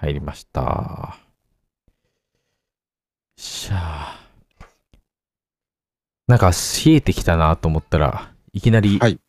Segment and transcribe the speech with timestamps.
[0.00, 1.16] 入りました。
[3.36, 4.28] しゃあ。
[6.26, 9.20] なんか冷えてきたなと思ったら、いきなり、はい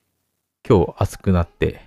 [0.68, 1.82] 今日暑くなって、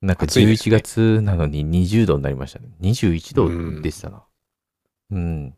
[0.00, 2.68] なんか11暑いですね月なのに20度になりましたね。
[2.82, 4.22] 21度でしたな。
[5.10, 5.54] うん。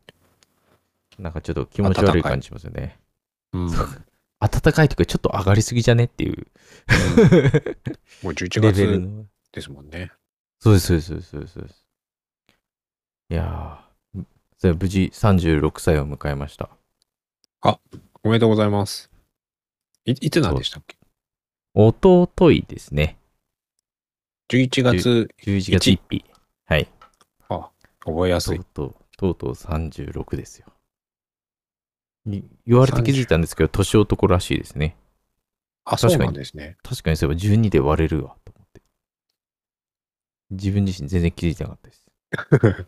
[1.17, 2.97] なんかちょっと気持ち悪い感じしますよね。
[3.51, 3.71] うん、
[4.39, 6.47] 暖かいとかちょっと上がりすぎじゃねっていう
[8.23, 9.25] もう11レベル月の。
[9.51, 10.11] ですもんね。
[10.59, 11.88] そうですそうですそうです。
[13.31, 14.25] いやー、
[14.57, 16.69] それ無事36歳を迎えました。
[18.23, 19.09] おめでとうございます。
[20.05, 20.97] いいつなんでしたっけ？
[21.75, 23.17] おとといですね。
[24.49, 26.25] ?11 月、11月1日。
[26.65, 26.87] はい。
[27.99, 28.57] 覚えやすい。
[28.57, 30.65] とうとう、とうとう36ですよ。
[32.25, 34.97] に言われて気づいたんですけど、年男らしいですね。
[35.85, 36.77] あ、そう確かになんですね。
[36.81, 38.81] 確かにそういえば12で割れるわ、と思って。
[40.49, 42.05] 自分自身全然気づいてなかったです。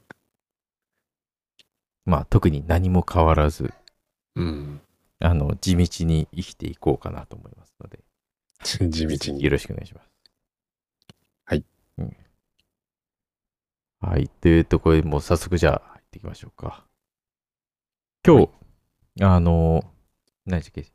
[2.05, 3.73] まあ、特に何も変わらず、
[4.35, 4.81] うん。
[5.19, 7.99] あの、地道に生きていこうかなと思いますので、
[8.63, 9.43] 地道に。
[9.43, 10.09] よろしくお願いします。
[11.45, 11.65] はい。
[11.97, 12.15] うん
[13.99, 14.29] はい。
[14.29, 16.85] というところでもう早速じゃあ入っていきましょうか。
[18.25, 18.49] 今日、
[19.21, 19.83] あの、
[20.45, 20.91] 何でしたっけ？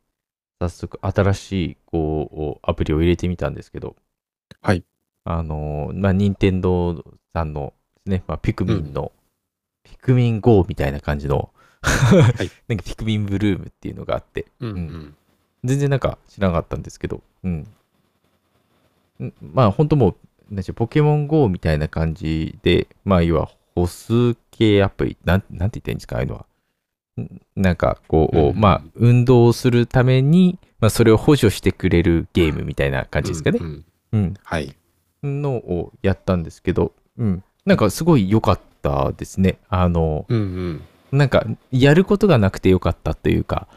[0.59, 3.95] 早速新しい、こう、アプリを入れてみたんですけど、
[4.61, 4.83] はい。
[5.23, 9.11] あの、まあ、任天堂さんのですね、まあ、ピクミンの、
[9.91, 11.51] ピクミン GO みたいな感じの、
[12.41, 14.73] い なんかピクミンブルームっていうのがあって、うんう。
[14.73, 15.15] うん
[15.63, 17.67] 全然なんか知らなかったんですけど、うん。
[19.19, 20.15] んまあ本当もう、
[20.49, 26.45] なんでしょうポケモン GO みたいな感じで、まあ要は歩数系アプリ、なんなんて言ったらいいんですか、ああいうのは。
[27.19, 33.65] んなんかこう、うんまあ運動をするために、まあそれを補助してくれるゲームみたいな感じですかねう。
[33.65, 34.33] んうん。
[34.43, 34.75] はい。
[35.23, 37.43] のをやったんですけど、うん。
[37.65, 39.59] なんかすごい良かったですね。
[39.69, 41.17] あの、うんうん。
[41.17, 43.67] なんかやることがなくて良かったというか、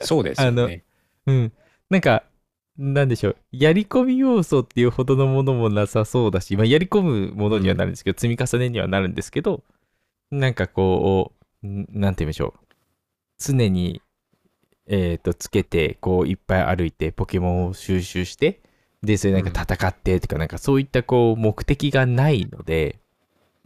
[0.00, 0.84] そうですよね。
[1.26, 1.52] うん。
[1.90, 2.24] なんか、
[2.78, 3.36] なんでしょう。
[3.52, 9.62] やり込み要素っていうほどのものもなさそうだし、まあ、やり込むものにはなるんですけど、積み重ねにはなるんですけど、
[10.30, 11.32] なんかこ
[11.62, 12.66] う、んなんて言いましょう。
[13.38, 14.02] 常に、
[14.88, 18.60] えっ、と、つけて、こう、いっぱい歩いて、ポケモンを収集して、
[19.02, 22.98] で、それなんか戦ってとか、なんかそういったこう、目的がないので、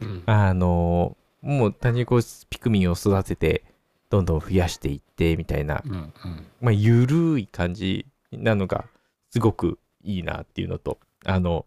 [0.01, 3.63] うんあのもう単純にこう、ピクミンを育てて、
[4.09, 6.13] どんどん増やしていって、みたいな、うんうん
[6.61, 8.85] まあ、ゆるい感じなのが
[9.31, 11.65] すごくいいなっていうのと、あの、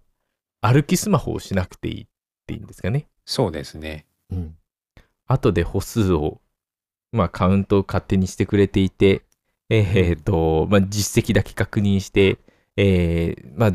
[0.60, 2.06] 歩きスマホをしなくていいっ
[2.46, 3.08] ていうんですかね。
[3.24, 4.06] そうですね。
[4.30, 4.56] うん。
[5.26, 6.40] 後で歩数を、
[7.12, 9.22] まあ、カウントを勝手にしてくれていて、
[9.70, 12.38] えーっと、まあ、実績だけ確認して、
[12.76, 13.72] えーまあ、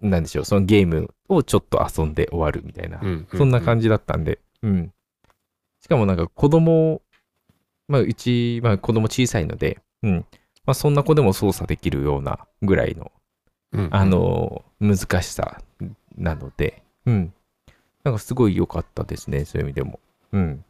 [0.00, 3.00] なんでしょう、そのゲームをちょっと遊んで終わるみたいな、
[3.34, 3.84] そんな感じ。
[3.84, 4.92] じだったんで、うん。
[5.80, 7.02] しかもなんか子供、
[7.88, 10.26] まあうち、まあ子供小さいので、うん。
[10.66, 13.10] まあそんな子でも操作できるようなぐらいの、
[13.72, 15.62] うんうんあ、の、難しさ
[16.16, 17.32] なので、うん。
[18.04, 20.00] なんかすごい良かったですね、そういう意味でも。
[20.32, 20.64] うん。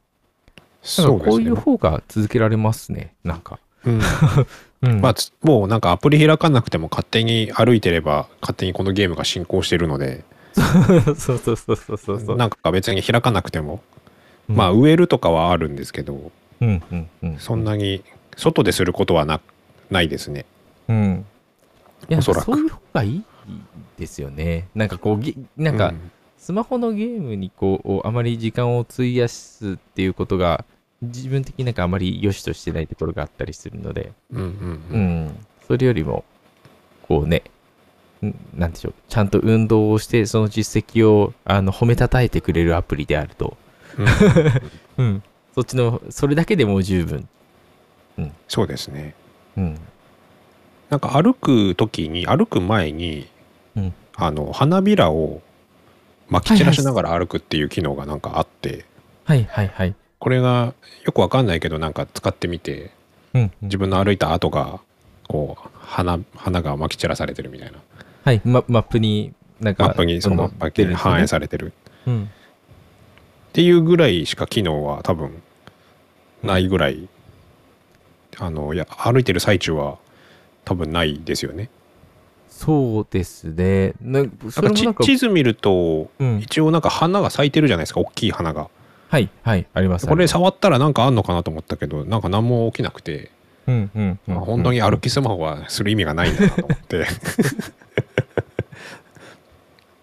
[0.83, 1.55] そうですねかこういう。
[1.57, 3.59] 方が続けられますね、なんか。
[3.85, 4.01] うん
[4.83, 5.01] うん。
[5.01, 10.25] まあ、つもうなんかアプリ開かなくても勝手に歩いてれば勝手にこのゲームが進行してるので
[11.17, 12.37] そうそうそうそうそうそう。
[12.37, 13.83] なんか別に開かなくても、
[14.49, 17.39] うんまあ植えるとかはあるんですけどうんうんうん。
[17.39, 18.03] そんなに
[18.37, 19.41] 外ですることはな
[19.91, 20.45] ないですね。
[20.89, 21.25] うん。
[22.09, 23.25] いや、おそらくそういう方がいい
[23.99, 24.69] ですよね。
[24.75, 30.65] なんかこう、ぎなんか、うんスマホのゲームにこう、あまり時間を費やすっていうことが、
[31.03, 35.47] 自分的になんかあまり良しとしてないところがあったりするので、うんうんううんん。
[35.67, 36.25] それよりも、
[37.03, 37.43] こうね、
[38.23, 43.57] んなんでしょう、ちゃんと運動をして、その実績をあの褒めたたえてくれるアプリであると、
[43.99, 44.07] うん
[45.05, 45.23] うん。
[45.55, 47.29] そっちの、それだけでもう十分。
[48.49, 49.15] そうですね。
[49.57, 49.79] うん。
[50.91, 53.29] なんか歩く時に歩く前に、
[53.77, 55.41] うんあの花びらを
[56.31, 58.85] 撒き散らしながら歩くっていう機能がなんかあって、
[59.25, 59.95] はいはいはい。
[60.21, 60.75] これが
[61.05, 62.93] よくわかんないけどなんか使ってみて
[63.35, 64.81] うん、うん自分の歩いた跡が
[65.27, 67.79] こう花花が撒き散らされてるみたいな
[68.23, 71.73] はい、ママップになんか、マップにそのマップに反映されてる
[72.07, 72.31] うん。
[73.53, 75.43] ていうぐらいしか機能は多分
[76.43, 77.09] ないぐらい
[78.39, 79.99] あのいや歩いてる最中は
[80.65, 81.71] 多分ないですよね。
[82.49, 83.95] そうですね。
[84.03, 88.69] なんか、地図見るとうん、一応なんか花が咲いてるじゃないですか大きい花が。
[89.11, 90.07] はいはい、あります。
[90.07, 93.31] これ触ったらなんかあんのかなと思ったけどなんか何も起きなくて、
[93.67, 97.07] うんうんうん、あ本当に歩きスマホはする意味がないんだなと思って。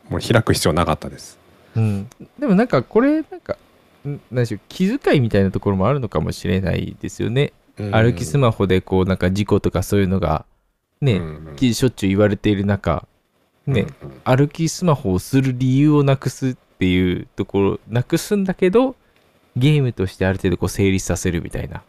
[0.10, 1.38] もう開く必要なかったです。
[1.76, 2.08] うん、
[2.40, 3.58] でもなんかこれなんか
[4.08, 7.52] んなんでしょう気遣いみたいなところもあるのかもしれないですよね、
[7.92, 10.46] 歩きスマホでこうなんか事故とかそういうのが
[11.02, 11.56] ね、うん。
[11.56, 13.06] きしょっちゅう言われている中
[13.66, 14.22] ね、うんうん。
[14.24, 18.96] 歩きスマホをする理由をなくすっていうところなくすんだけど
[19.56, 21.82] ゲームとしてある程度こう成立させるみたいな、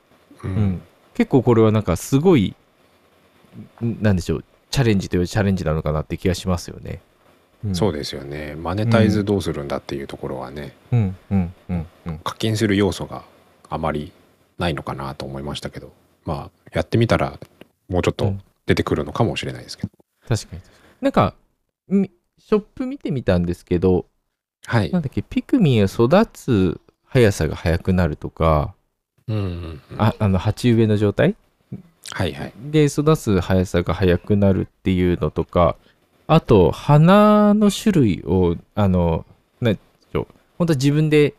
[0.42, 0.54] ううん。
[0.54, 0.82] ん
[1.14, 2.54] 結構これはなんかすごい
[3.84, 7.00] んなんでしょうチャレンジというチャレンジなのかなって気がしますよね。
[7.64, 8.54] うん、そうですよね。
[8.54, 11.16] マネタイズどうするんだっていうところはね、うん。
[11.30, 11.54] うん。
[11.68, 11.86] うん。
[12.06, 12.18] うん。
[12.18, 13.24] 課金する要素が
[13.68, 14.12] あまり
[14.58, 15.92] ないのかなと思いましたけど。
[16.24, 17.38] まあやってみたら
[17.88, 18.40] もうちょっとうん。
[18.66, 19.90] 出てくるのかもしれないですけど、
[20.28, 20.62] 確かに。
[21.00, 21.34] なんか
[21.88, 24.04] みショップ見てみたんですけど
[24.68, 24.92] はい。
[24.92, 28.74] なんだっけピクミンが育つ速さが速くなるとか、
[29.26, 29.96] うんうんうん。
[29.96, 31.36] ああの鉢植えの状態？
[32.12, 32.52] はいはい。
[32.56, 35.76] で育つ速さが速くなるっていうのとか
[36.26, 39.24] あと花の種類をあの
[39.62, 39.80] なんで
[40.12, 40.26] しょう。
[40.58, 41.32] 本当は自分で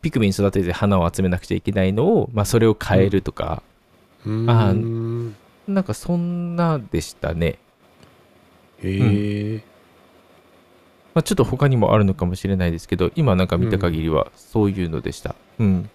[0.00, 3.64] ピクミン育てて花を集めなくちゃいけないのを、まあ、それを変えるとか、
[4.24, 5.34] うーあん。
[5.66, 7.58] なんかそんなでしたね、
[8.82, 9.64] へえ、
[11.18, 15.34] まあ、ちょっと他にもあるのかもしれないですけど今なんか見た限りはそういうのでした。
[15.58, 15.90] うん、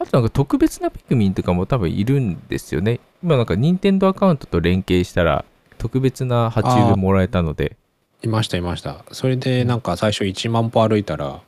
[0.00, 2.98] あとなんか特別なピクミンとかも多分いるんですよね。
[3.22, 5.44] 今なんか任天堂アカウントと連携したら
[5.78, 7.76] 特別な鉢植えもらえたので。
[8.24, 9.04] いましたいました。
[9.12, 11.40] それでなんか最初1万歩歩いたら、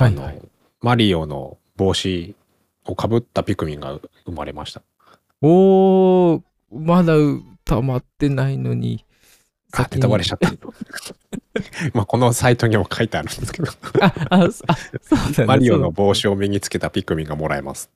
[0.00, 0.42] あのはいはい。
[0.80, 2.34] マリオの帽子
[2.86, 4.82] をかぶったピクミンが生まれました。
[5.42, 6.42] おー、
[6.72, 7.14] まだ
[7.64, 9.04] 溜まってないのに。
[9.72, 10.52] あネタバレしちゃった。
[11.94, 13.70] まあこのサイトにも書いてあるんですけど。
[14.00, 17.90] あ、あ、そあそうだマリオの帽子を身につけたピクミンがもらえます。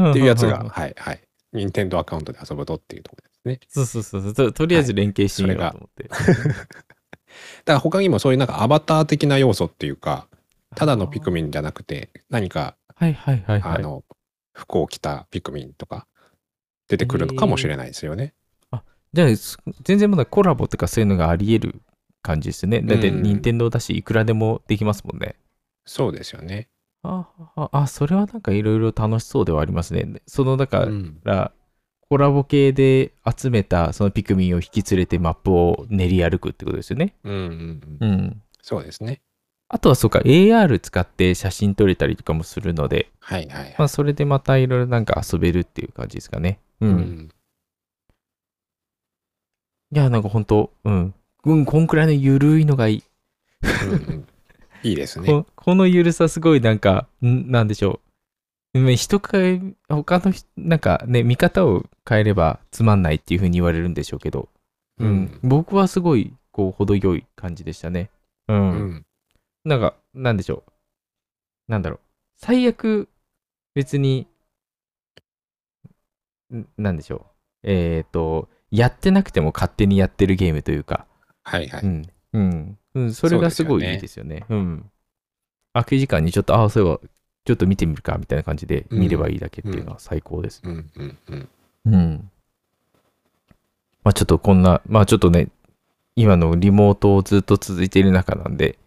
[0.00, 1.20] っていうやつが、はいはい。
[1.52, 3.60] 任天堂アカウントで遊ぶとっていうところですね。
[3.68, 4.34] そうそうそうそう。
[4.34, 4.52] と。
[4.52, 6.08] とりあえず連携してみようと思って。
[6.08, 10.28] だから他にもそういうなんかアバター的な要素っていうか
[10.76, 13.76] ただのピクミンじゃなくて何かはいはいはいはい。
[13.76, 14.04] あの
[14.52, 16.06] 服を着たピクミンとか
[16.88, 18.34] 出てくるのかもしれないですよね。
[19.14, 21.82] じゃあ、す全然まだコラボとかそういうのがあり得る
[22.20, 22.82] 感じですね。
[22.82, 25.36] だって、うん任天堂だし、いくらでもできますもんね。
[25.86, 26.68] そうですよね。
[27.02, 30.20] ああ、あ、それはなんかいろいろ楽しそうではありますね。
[30.26, 31.52] その、だかうんら、
[32.08, 37.14] コラボ系で集めたそのピクミンを引き連れてマップを練り歩くってことですよね。
[37.24, 38.42] うんうんうんうん。
[38.62, 39.20] そうですね。
[39.68, 43.74] あとはそうか、AR 使って写真撮れたりとかもするので、はいはいはい。
[43.78, 46.58] まあ、それでまたいろいろなんか遊べるっていう感じですかね。
[46.80, 46.90] うん。
[46.90, 47.28] うん
[49.94, 51.14] いや、なんか本当うん。
[51.44, 53.02] うん、こんくらいのゆるいのがいい。
[53.62, 54.28] うんうん
[54.82, 55.26] いいですね。
[55.26, 58.00] ここのゆるさすごいなんか、んなんでしょ
[58.74, 58.80] う。
[58.80, 64.48] うん人変え、他の人、なんかね、見方を変えればつまんないっていう風に言われるんでしょうけど、
[64.98, 65.38] うん。
[65.44, 68.10] 僕はすごい、こう、程よい感じでしたね。
[68.48, 68.70] うん。
[68.72, 69.06] うん
[69.64, 70.72] なんか、なんでしょう。
[71.68, 72.00] なんだろう。
[72.36, 73.08] 最悪、
[73.74, 74.26] 別に、
[76.52, 77.26] んなんでしょ
[77.62, 77.70] う。
[77.70, 81.06] えっ、と、やってなくても勝手にやってるゲームというか、
[81.44, 81.82] はいはい。
[81.82, 82.02] うん。
[82.32, 82.78] うん。
[82.94, 84.44] うん、それがすごいいいですよね。
[84.48, 84.90] うん。
[85.72, 87.00] 空き時間にちょっと、ああ、そういえば、
[87.44, 90.60] ちょっと見てみるか、みたいな感じで見ればいいだけっていうのは最高です。
[90.64, 91.48] うんうんうん
[91.86, 92.30] うん。
[94.02, 95.48] まあちょっとこんな、まあちょっとね、
[96.16, 98.78] 今のリモートをずっと続いている中なんで、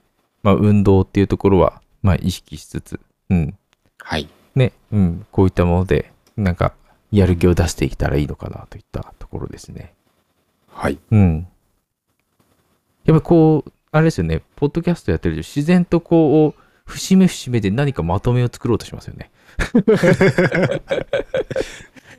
[0.43, 2.99] まあ運動っていうところは、まあ意識しつつ、
[3.29, 3.57] うん。
[3.99, 4.27] はい。
[4.55, 5.25] ね、うん。
[5.31, 6.73] こういったもので、なんか、
[7.11, 9.93] やる気を出していけたらいいのかなといったところですね。
[10.67, 10.99] はい。
[11.11, 11.47] うん。
[13.05, 19.31] やっぱこう、あれですよね、ポッドキャストやってると自然とこう、節目節目で何かまとめを作ろうとしますよね。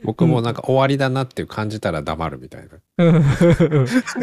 [0.03, 2.67] 僕もなんか終わりだなって感じたら黙るみたい
[2.97, 3.05] な。
[3.05, 3.35] うん なんか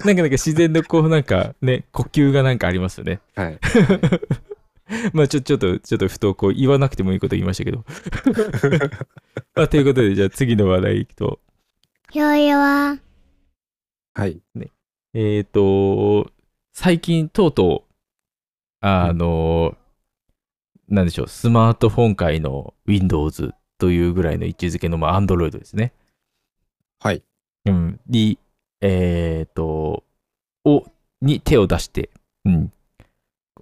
[0.04, 3.20] なんか自然のこうなんかね、呼吸がなんかありますよね。
[3.34, 3.58] はい。
[5.12, 7.84] まあちょ、ちょっと、ちょっとふとこう言わなくてもいいこと言いましたけど。
[9.54, 11.40] まあということで、じゃあ次の話題いくと、
[12.12, 12.98] よいは、
[14.14, 14.40] はい。
[15.12, 16.30] えっ、と、
[16.72, 17.94] 最近とうとう、
[18.80, 19.76] あの、
[20.88, 25.92] なんでしょう、スマートフォン界の Windows というぐらいの位置づけの、まあ、Android ですね。
[27.00, 27.22] はい。
[27.64, 28.00] うん。
[28.06, 28.38] に、
[28.80, 30.04] えっ、と、
[30.64, 30.84] を、
[31.20, 32.10] に手を出して、
[32.44, 32.72] うん。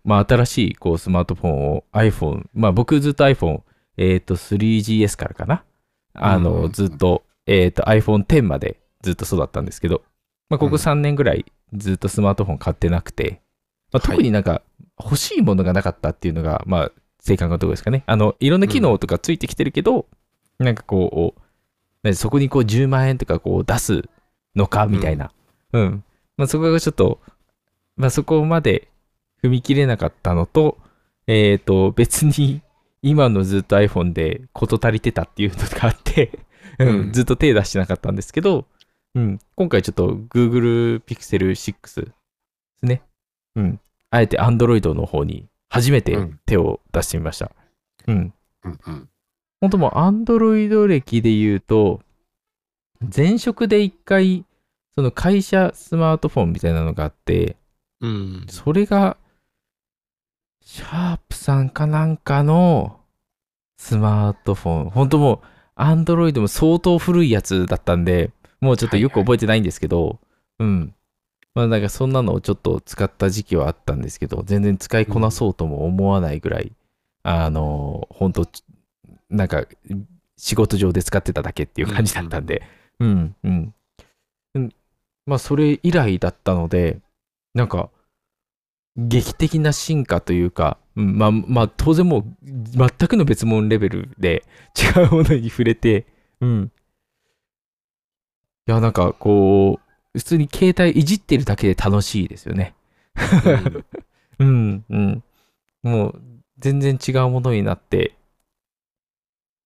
[0.04, 3.62] まあ、新しい、こう、スマートフォンを iPhone、まあ、僕ずっと iPhone、
[3.96, 5.64] えっ、と、3GS からかな。
[6.12, 10.02] あの、うんうんうんずっと、えっ、と、iPhone X までずっとそうだったんですけど、
[10.50, 13.40] まあ、ここうん3年ぐらいずっとスマートフォン買ってなくて、
[13.92, 14.62] まあ、特になんか、
[15.02, 18.04] 欲しいものがなかったっていうのが、まあ、正確なところですかね。
[18.06, 20.06] あの、いろんな機能とかついてきてるけど、
[20.58, 21.40] なんかこう、
[22.06, 24.02] ねそこにこう10万円とかこう出す
[24.54, 25.32] のかみたいな。
[25.72, 26.04] うん。
[26.36, 27.20] まあそこがちょっと、
[27.96, 28.88] まあそこまで
[29.44, 30.78] 踏み切れなかったのと、
[31.26, 32.62] えっ、と、別に
[33.02, 36.38] 今のずっと iPhone で事足りてたっていうのがあって、
[36.80, 38.66] うんうんずっと手出してなかったんですけど、
[39.14, 43.02] うん、今回ちょっと Google Pixel 6ですね。
[43.54, 43.80] うん。
[44.10, 47.52] あえて Android の方に初めてうん手を出してみました。
[48.06, 48.34] うん。
[48.64, 49.08] うんうん
[49.60, 52.02] 本当もう Android 歴で言うと、
[53.14, 54.44] 前職で一回、
[54.94, 57.56] その会社スマートフォンみたいなのがあって、
[58.00, 59.16] うんそれが、
[60.64, 62.98] シャープさんかなんかの
[63.76, 64.90] スマートフォン。
[64.90, 68.30] 本当もう、アンドロイドも相当古いやつだったんで、
[68.60, 70.18] もうちょっとよく覚えてないんですけど、
[70.58, 70.94] うん。
[71.54, 76.72] まあなんかそんなのをちょっと使った時期はあったんですけど、全然使いこなそうとも思わないぐらい、
[77.22, 78.48] あの、本当
[79.28, 79.66] なんか
[80.38, 82.62] 仕事上で使ってただけっていう感じだったんで、
[83.00, 83.74] うん、うん。
[84.54, 84.72] うん
[85.26, 86.98] まあそれ以来だったので、
[87.54, 87.90] なんか、
[88.96, 94.44] 劇的な進化というか、うんまあ、まあ、当然もう、全くの別物レベルで
[94.96, 96.06] 違うものに触れて、
[96.40, 96.72] うん。
[98.66, 99.80] いや、なんか、こ
[100.14, 102.74] う、普通に携帯いじってるだけで楽しいですよね。
[104.38, 105.24] うん、うん。
[105.82, 106.22] もう、
[106.58, 108.16] 全然違うものになって、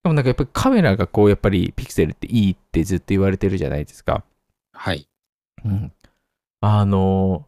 [0.03, 4.25] でもなんかやっぱりカメラがこう、やっぱりピクセルっていいってずっと言われてるじゃないですか。
[4.73, 5.09] はい
[5.65, 5.93] うん。
[6.61, 7.47] あの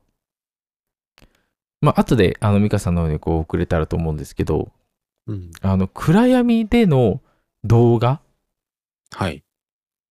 [1.81, 4.71] まあ、後で、あの、ミカさんの方にこう送れたらと思うんですけど、
[5.27, 5.51] うん。
[5.63, 7.21] あの、暗闇での
[7.65, 8.21] 動画、
[9.13, 9.43] はい。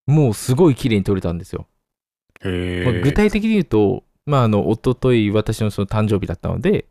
[0.08, 1.68] もうすごい綺麗に撮れたんですよ。
[2.42, 6.86] へえまあ具体的に言うと、まあ、あの、一昨日私のその誕生日だったので、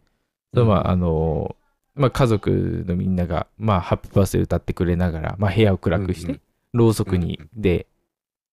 [0.54, 1.56] そのまあ、あの、
[1.94, 6.40] まあ、家族のみんなが、まあ、ハッピーバースデー歌ってくれながら、まあ、部屋を暗くして、うん
[6.74, 7.86] ろうそくにうん、で、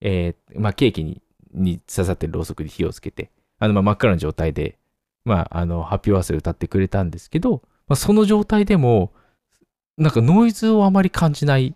[0.00, 1.20] えーまあ、ケーキに
[1.52, 4.78] に刺さってるろうそくに火をつけて、あの、まあ、真っ暗な状態で、
[5.26, 9.12] まあ、あの、ハッピーバースデー歌ってくれたんですけど、まあ、その状態でも、
[9.98, 11.74] なんかノイズをあまり感じない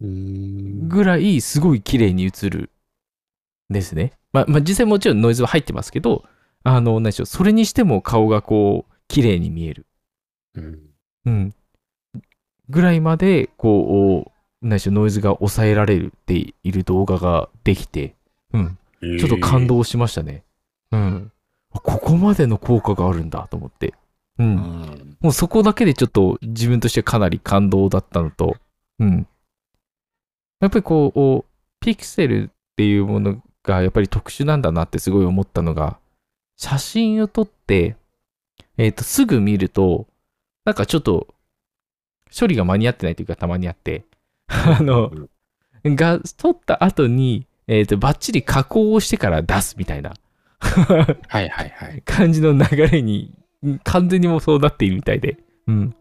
[0.00, 2.70] うんぐらい、すごい綺麗に映る
[3.70, 4.12] んですね。
[4.32, 6.24] まあ、まあ、実際もちろんノイズは入ってますけど、
[6.62, 9.86] あの、何でしょう、それにしても顔がこう、綺麗に見える。
[10.54, 10.80] うん
[11.26, 11.54] うん。
[12.68, 18.14] ぐらいまで、こう、何でしょう、ノイズが抑えられるっている動画ができて、
[18.52, 18.78] うん。
[19.18, 20.44] ちょっと感動しましたね。
[20.92, 21.32] うん。
[21.74, 23.94] あここまでの効果があるんだと思って。
[24.38, 24.44] う。
[24.44, 28.56] うんんもうそこだけでちょっと自分としてかなり感動だったのと、
[28.98, 29.26] うん。
[30.60, 35.98] やっぱりこう、ピクセルっていうものがやっぱり特殊なんだなってすごい思ったのが、
[36.56, 37.96] 写真を撮って、
[38.78, 40.06] えっ、と、すぐ見ると、
[40.64, 41.28] なんかちょっと、
[42.38, 44.04] 処理が間に合ってないというかたまにあって、
[44.48, 45.10] あの、
[45.84, 50.14] が、撮った後に、えっ、と、バッチリ加工をしてから出すみたいな
[50.62, 52.02] はいはいはい。
[52.04, 55.38] 感じの流れに、うん完全にもうそうなっているみたいで、
[55.68, 55.94] うん。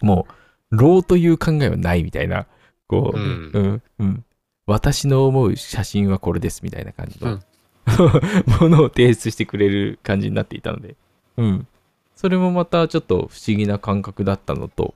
[0.00, 0.26] も
[0.70, 2.46] う、ローという考えはないみたいな、
[2.86, 3.28] こう、ううん
[3.74, 4.24] ん、うん。
[4.66, 7.42] 私の思う写真はこれですみたいな感じの、うん。
[8.60, 10.96] ものを提出してくれる感じになっていたので、
[11.36, 11.66] うん。
[12.14, 14.94] それもまたちょっと不思議な感覚だったのと、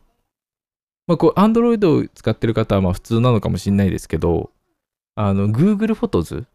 [1.07, 4.51] まあ、こう、Android を使ってる方はまあ普通なのかもしれないですけど、
[5.15, 6.47] あの、Google フォトズ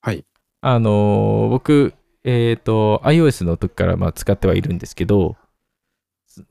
[0.00, 0.24] はい
[0.66, 1.92] あのー僕、
[2.24, 5.36] えっ、と、iOS の時からまあ使ってはいるんですけど、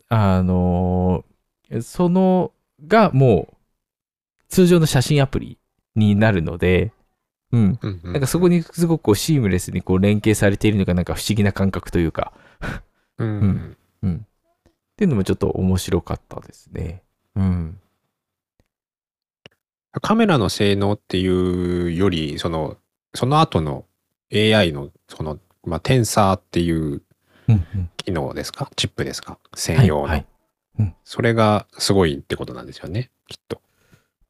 [0.07, 2.51] あのーその
[2.85, 3.55] がもう
[4.49, 5.57] 通常の写真アプリ
[5.95, 6.91] になるので、
[7.51, 7.79] うん。
[7.81, 12.33] うんうんなんかそこにすごくこうシームレスにこう連携されているのがなんか不思議な感覚というか、
[13.17, 14.27] うんうん。
[14.61, 17.01] っていうのもちょっと面白かったですね。
[17.35, 17.79] うん。
[20.03, 22.77] カメラの性能っていうよりその
[23.15, 23.85] その後の
[24.33, 27.01] AI のその、まあ、テンサーっていう
[27.47, 28.69] うんうん機能ですか？
[28.75, 29.37] チップですか？
[29.55, 30.25] 専用の、はいはい
[31.03, 33.61] それがすごいってことなんですよねきっと。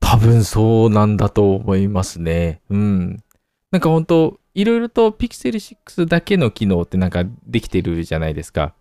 [0.02, 2.60] 多分そうなんだと思いますね。
[2.70, 3.24] うん。
[3.72, 8.74] なんか本当いろいろと Pixel 6だけの機能ってなんかできてるじゃないですか。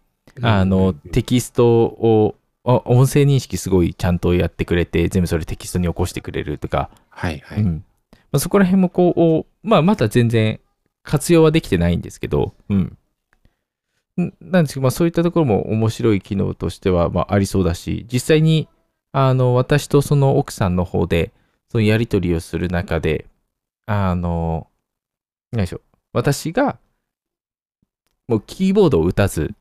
[0.42, 7.60] あの、テキストを、あ音声認識すごいちゃんとやってくれて、全部それテキストに起こしてくれるとか、はいはい。
[7.60, 7.84] うん
[8.32, 10.58] まあ、そこら辺もこう、まあ、まだ全然
[11.02, 12.96] 活用はできてないんですけど、うん。
[14.20, 18.68] んなんですけど、まあ、そういったところも面白い機能としては、まあ、ありそうだし、実際に、
[19.12, 21.32] あの、私とその奥さんの方で、
[21.68, 23.26] そのやり取りをする中で、
[23.86, 24.68] あの、
[25.50, 25.82] 何でしょう。
[26.12, 26.78] 私が、
[28.28, 29.54] もうキーボードを打たず、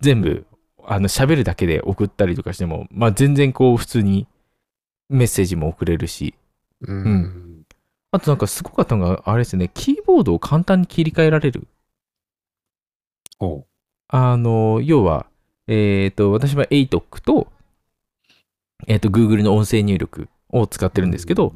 [0.00, 0.46] 全部、
[0.84, 4.26] あの、喋るだけで送ったりとかしても、まあ、全然こう、普通に
[5.08, 6.34] メッセージも送れるし、
[6.86, 7.51] うん。
[8.12, 11.66] あとなんかすごかったのが、あれですね、キーボードを簡単に切り替えられる。
[13.40, 13.66] おう
[14.08, 15.26] あの、要は、
[15.66, 17.50] えっ、と、私は ATOC と、
[18.86, 21.54] えっ、と、Google の音声入力を使ってるんですけど、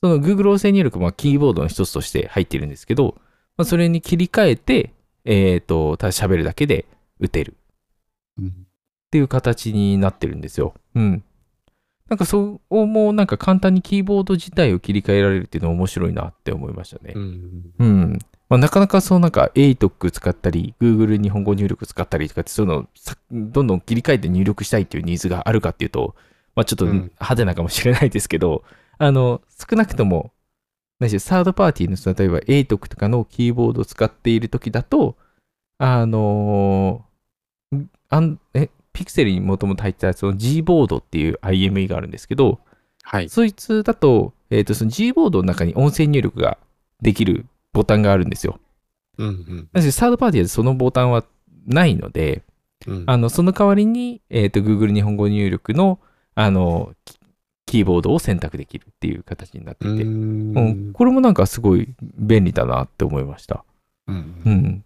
[0.00, 3.14] その Google 音声入力もキーボードの一つとして入っているんですけど、
[3.58, 4.94] まあ、それに切り替えて、
[5.26, 6.86] えっ、と、ただ喋るだけで
[7.20, 7.54] 打てる
[8.38, 8.50] うんっ
[9.12, 10.72] ていう形になってるんですよ。
[10.94, 11.22] うん。
[12.12, 17.18] なんかそうもなんか簡単にキーボード自体を切り替えられるっていうのは面白いなって思いましたねう。
[17.18, 18.18] んうん。
[18.50, 26.14] まあ、なかなかそうなんか ATOC 使ったり、Google 日本語入力使ったりとかって、そういうのをさどんどん切り替えて入力したいっていうニーズがあるかっていうと、
[26.54, 28.62] まあちょっとうん派手なかもしれないですけど、
[28.98, 29.40] あの、
[29.70, 30.32] 少なくとも、
[31.00, 35.16] 何しろサードパーティーのその例えば ATOC とかのキーボードを使っている時だと、
[35.78, 42.60] あのーあんえ、ピクセルにもともと入ってたその G ボードっていう IME があるんですけど、
[43.02, 43.28] はい。
[43.28, 46.58] そいつだと、えっ、と、その G ボードの中に音声入力が
[47.00, 48.60] できるボタンがあるんですよ。
[49.18, 51.24] うんうんなので、サードパーティーでそのボタンは
[51.66, 52.42] ないので、
[52.86, 55.98] うんあの、その代わりに、えっ、と、Google 日本語入力の、
[56.34, 57.18] あの、キ
[57.66, 63.64] キーボードを選択できるっていう形になっていて、うんうんこれもなんかすごい便利だなって思いました。
[64.06, 64.84] うんうん。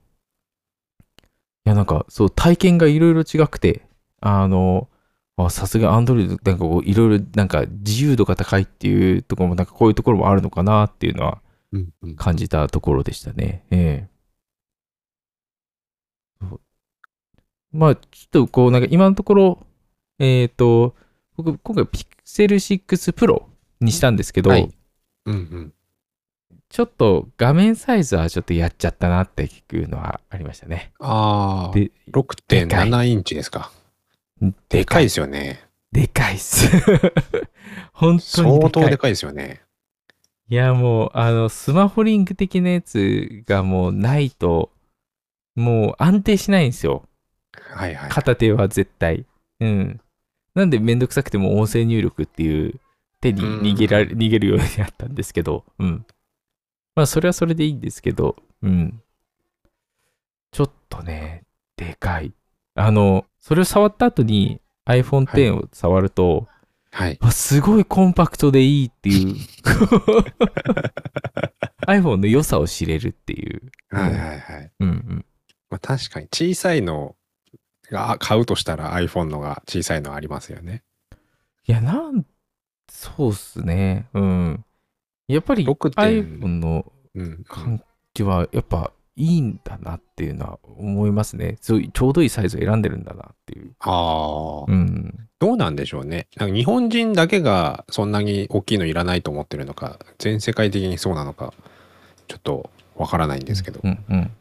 [1.67, 3.83] いや、なんか、そう、体験がいろいろ違くて、
[4.27, 4.89] あの、
[5.37, 11.41] あさすが Android、なんかこう、いろいろ、なんか自由度が高いっていうところも、なんかこういうところもあるのかなっていうのは
[12.17, 13.65] 感じたところでしたね。
[13.71, 14.17] ええ
[17.73, 19.67] まあ、ちょっとこう、なんか今のところ、
[20.19, 20.95] えっ、と、
[21.37, 23.43] 僕、今回 Pixel 6 Pro
[23.81, 24.75] にしたんですけど、はい
[25.27, 25.73] うんうん
[26.69, 30.93] ちょっと画面サイズはちょっとやっちゃったなっていうのはありましたね。
[30.99, 31.93] ああ、で、
[32.49, 33.71] でかい6.7インチですか。
[34.69, 35.69] でかいですよね。
[35.93, 36.69] でかいっす。
[37.93, 38.71] 本当にでかい。
[38.71, 39.63] 相当でかいですよね。
[40.49, 44.71] いや、もう、あの、スマホリング的なやつがもうないと、
[45.55, 47.09] もう安定しないんですよ。
[47.53, 48.11] はいはい。
[48.11, 49.27] 片手は絶対。
[49.61, 50.01] うん。
[50.55, 52.81] なんでめんどくさくても音声入力っていう
[53.21, 56.07] 手に逃げられ、逃げるようになったんですけど、うん。
[56.95, 59.03] まあ、それはそれでいいんですけど、うん。
[60.53, 61.45] ちょっとね、
[61.77, 62.33] でかい。
[62.75, 66.49] あの、それを触った後に iPhone X を触ると、
[66.91, 67.19] はい。
[67.21, 69.37] あすごいコンパクトでいいっていう
[71.87, 73.63] iPhone の良さを知れるっていう。
[73.91, 74.73] はいはいはい。
[74.81, 75.25] うんうん。
[75.71, 77.15] まあ、確かに小さいの
[77.89, 80.83] が買うとしたら iPhone のが小さいのありますよね。
[81.69, 82.27] いや、なん、
[82.91, 84.09] そうっすね。
[84.13, 84.65] うん。
[85.29, 87.45] やっぱり6点 iPhone のうん。
[87.45, 87.81] 感
[88.13, 91.57] じはやっぱいいんだなっていうのは思いますね。
[91.61, 93.73] ちょうどいいサイズを選んでるんだなっていう。
[93.81, 95.29] ああ、うん。
[95.39, 96.27] どうなんでしょうね。
[96.37, 101.55] なんか日本人だけがそんなに大きいのいらないと思ってるのか、全世界的にそうなのか、
[102.29, 103.81] ちょっとわからないんですけど。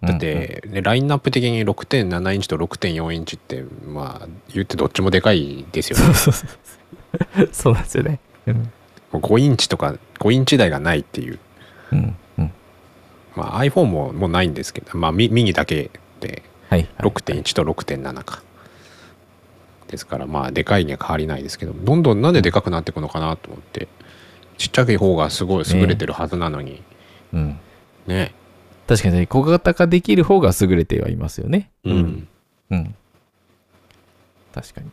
[0.01, 6.13] だっ、て、ね、ラインナップ的に6.7インチと6.4インチって、まあ、言ってどっちもでかいですよね
[7.51, 7.73] そう。
[7.73, 8.19] なんですよね。
[8.47, 8.55] うん。
[8.55, 8.61] も
[9.13, 11.39] う5インチとか5インチ台がないっていう。
[11.91, 12.15] うんうん。
[13.35, 17.09] まあ iPhone ももうないんですけど、まあミミニだけではい、はい。
[17.09, 18.41] 6.1と6.7か。
[19.87, 23.87] ですからまあでかいには変わりないですけど、どんどんなんででかくなっていくのかなと思って、
[24.57, 26.81] ちっちゃい方がすごい優れてるはずなのに、
[27.33, 27.59] うん。
[28.07, 28.33] ね。
[28.87, 31.71] 確かにね小型化できる方が優れてはいますよね。
[31.83, 32.27] うん。
[32.71, 32.95] うん。
[34.53, 34.87] 確かに。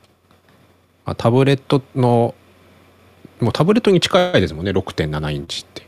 [1.05, 2.35] まあ、タブレットの、
[3.41, 5.87] もうタブレットに近いですもんね、6.7インチって。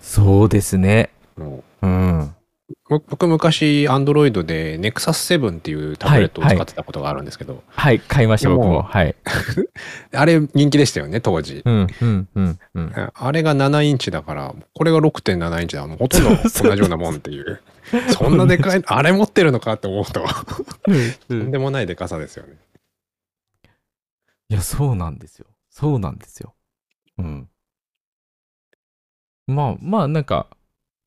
[0.00, 1.10] そうですね。
[1.36, 2.34] もううん。
[2.88, 8.82] 僕僕昔 Android で Nexus 7っていうタブレットをはい使ってたことがあるんですけど、はい、買いました、僕も。
[8.82, 9.14] はい。
[10.12, 12.92] あれ人気でしたよね当時、うん、うん、うん、うん。
[13.14, 17.60] あれが7インチだからこれが6.7インチだもうほとんど同じようなもんっていう
[18.16, 20.24] そんなでかい あれ持ってるのかって思うと
[21.28, 22.54] とんでもないでかさですよね
[24.50, 25.46] いや、そうなんですよ。
[25.70, 26.54] そうなんですよ。
[27.18, 27.48] うん。
[29.46, 30.48] まあ、まあ、なんか、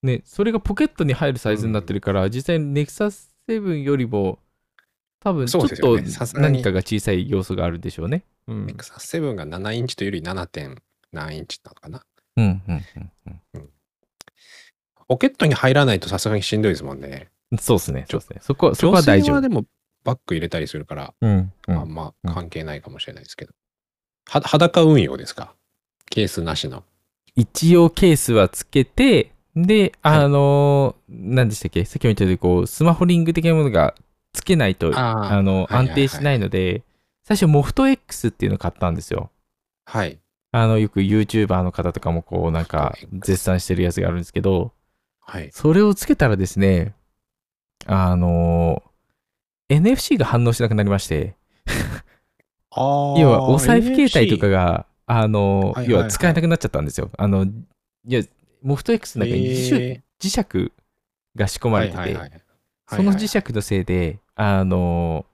[0.03, 4.39] ね、それがポケットに入るサイズになってるから、実際に Nexus 7よりも、
[5.19, 5.99] 多分ちょっと
[6.35, 8.23] 何かが小さい要素があるでしょうね。
[8.47, 8.65] うん。
[8.67, 10.77] Nexus 7が7インチというより 7.
[11.11, 12.03] 何インチなのかな
[12.35, 12.83] うん、うん、
[13.55, 13.69] うん
[15.07, 17.57] ポケットに入らないとさすがにしんどいですもんねうん。
[17.57, 18.05] そうですね。
[18.09, 18.39] そうですね。
[18.41, 19.35] そこは、そこは大丈夫。
[19.37, 19.65] はでも
[20.03, 21.75] バッグ入れたりするから、うん、うん。
[21.75, 23.53] まあまうんあ関係ないかもしれないですけど、
[24.29, 25.55] は裸運用ですか？
[26.09, 26.83] ケースなしの
[27.35, 29.31] 一応ケースはつけて、
[29.65, 31.83] で、あのー何でしたっけ？
[31.85, 33.95] さっきも言ったように、こう、スマホリング的なものが
[34.33, 35.87] つけないと、ああの、はいはいはい。
[35.89, 36.83] 安定しないので、
[37.23, 39.31] 最初、モフト X っていうのを買ったんですよ。
[39.85, 40.19] はい。
[40.51, 44.71] あの、よく YouTuber の方とかも、こう、なんか、絶賛してるやつがあるんですけど、
[45.21, 45.49] はい。
[45.51, 46.93] それをつけたらですね、
[47.85, 51.35] あのー NFC が反応しなくなりまして、
[52.71, 52.79] あ
[53.19, 55.89] 要はお財布携帯とかがが、あの、はいはいはい。
[55.89, 57.11] 要は使えなくなっちゃったんですよ。
[57.17, 57.49] あの、い
[58.07, 58.21] や、
[58.61, 60.71] モフト X の中に磁石,、え磁石
[61.35, 62.41] が仕込まれてて、はいはいはい。
[62.89, 65.25] その磁石のせいで、あの、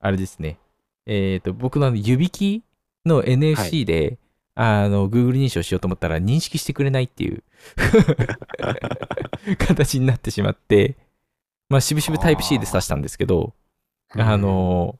[0.00, 0.58] あれですね、
[1.06, 4.18] えっ、と、僕のあの指キーの NFC で、
[4.54, 7.42] あの、Google 認証しようと思ったら認識してくれないっていう
[9.58, 10.96] 形になってしまって、
[11.68, 13.54] まあ、しぶしぶタイプ C で挿したんですけど、
[14.10, 14.98] あの、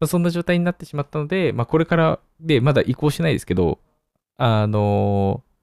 [0.00, 3.78] まあ、そんな状態になってしまったので、まあ、これからでまだ移行しないですけど、
[4.36, 5.53] あの、何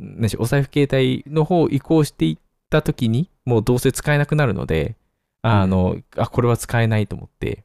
[0.00, 2.38] でしお財布携帯の方を移行していっ
[2.70, 4.96] たときに、もうどうせ使えなくなるので、
[5.42, 7.64] あの、あ、これは使えないと思って、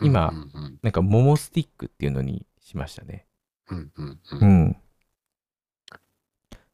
[0.00, 3.26] 今うんうんなんか、モモスティックっていうのにしましたね。
[3.70, 4.76] うんうんううんん。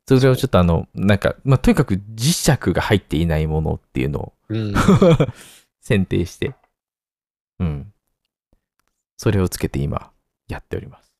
[0.06, 4.74] それをちょっとあの、なんか、まあ、とにかく磁石が入っていないものっていうのをうん
[5.80, 6.54] 選定して、
[7.58, 7.92] うん。
[9.18, 10.12] それをつけて今、
[10.48, 11.12] やっております。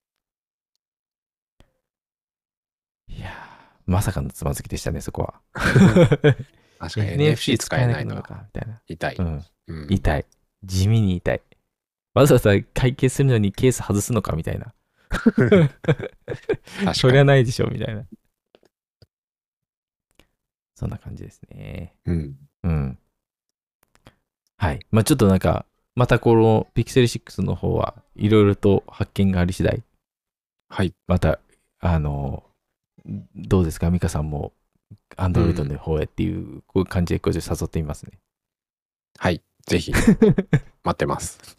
[3.09, 3.48] いやー、
[3.89, 5.41] まさかのつまずきでしたね、そこは。
[5.53, 8.83] 確かに NFC 使えないのか、みたいな。
[8.87, 9.17] 痛い。
[9.19, 9.45] うん。
[9.67, 10.27] うん痛い。
[10.63, 11.41] 地味に痛い。
[12.13, 14.75] わざわざ会計するのにケース外すのかみたいな。
[16.95, 18.05] そりにゃないでしょ、みたいな。
[20.75, 21.97] そんな感じですね。
[22.05, 22.99] うんうん。
[24.59, 24.81] はい。
[24.91, 29.83] まあちょっとなんか、またこの Pixel 6の方はいろいろと発見があり次第、
[30.69, 30.93] はい。
[31.07, 31.41] また、
[31.81, 32.45] あの、
[33.35, 34.53] どうですか、ミカさんも
[35.17, 38.13] Android の方へっていうこういう感じでこう誘ってみますね。
[39.19, 39.43] はい。
[39.67, 39.93] ぜひ、
[40.85, 41.41] 待ってます。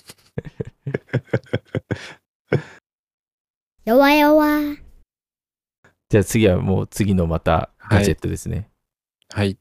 [3.86, 4.78] 弱々。
[6.10, 8.70] じゃあ次はもう次のまたガジェットですね。
[9.30, 9.58] はい。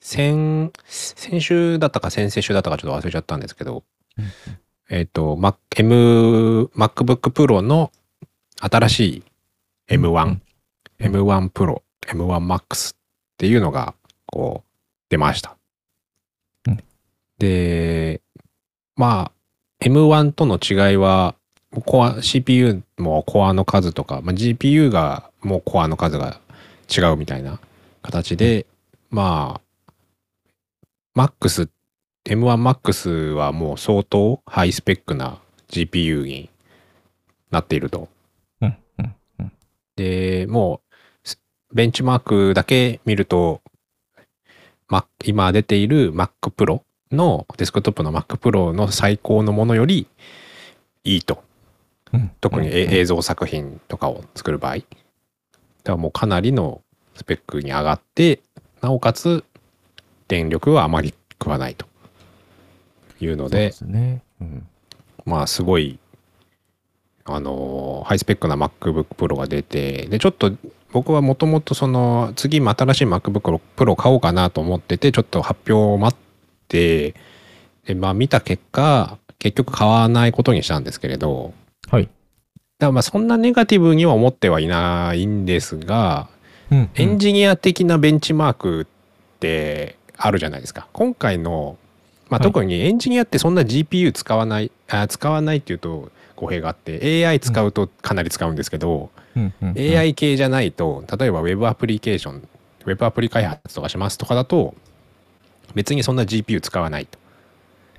[0.00, 3.84] 先、先週だったか先々週だったかちょっと忘れちゃったんですけど、
[4.88, 7.90] えっ、と、Mac、M、MacBook Pro の
[8.60, 9.00] 新し
[9.88, 10.42] い M1、うん
[10.98, 12.96] M1 Pro、M1 Max っ
[13.36, 13.94] ていうのが、
[14.26, 14.70] こう、
[15.08, 15.56] 出ました。
[16.66, 16.82] うん
[17.38, 18.22] で、
[18.96, 21.34] まあ、M1 との違いは、
[21.84, 26.40] コア、CPU もコアの数とか、まあ、GPU がもうコアの数が
[26.94, 27.60] 違うみたいな
[28.02, 28.66] 形で、
[29.10, 29.92] まあ、
[31.14, 31.68] MAX、
[32.24, 36.50] M1MAX はもう相当ハイスペックな GPU に
[37.50, 38.08] なっていると。
[38.60, 39.52] うんうんうん
[39.96, 40.85] で、もう、す
[41.72, 43.60] ベンチマークだけ見ると、
[44.88, 50.06] Mac 今出ている Mac Pro の、デスクトップの Mac Pro の最高のものより
[51.04, 51.42] いいと。
[52.12, 54.76] うん特にえうん映像作品とかを作る場合。
[54.76, 54.86] だか
[55.84, 56.82] らもうかなりの
[57.14, 58.40] スペックに上がって、
[58.80, 59.44] なおかつ
[60.28, 61.86] 電力はあまり食わないと
[63.20, 63.74] いうので。
[64.40, 64.66] うん
[65.24, 65.98] まあすごい、
[67.24, 70.52] あのーハイスペックな MacBook Pro が出て、で、ちょっと
[70.96, 76.18] 僕はもともとその次新しい MacBook Pro 買おうかなと思ってて、ちょっと発表を待っ
[76.68, 77.14] て、
[77.84, 81.52] で、まあ見た結果、結局買わないことにしたんですけれど、
[81.90, 82.04] はい。
[82.04, 82.12] だか
[82.78, 86.30] らまあそんなネガティブには思ってはいないんですが、
[86.70, 90.88] うんエンジニア的なベンチマークってあるじゃないですか。
[90.94, 91.76] 今回の、
[92.30, 99.98] まあ、はい特にエンジニアってそんな GPU 使わない、あ使わないっていうと語弊があって AI 使うとかなり使うんですけど、うんうんうん。
[99.98, 102.48] AI 系じゃないと例えば Web アプリケーション
[102.86, 104.74] Web アプリ開発とかしますとかだと
[105.74, 107.18] 別にそんな GPU 使わないと。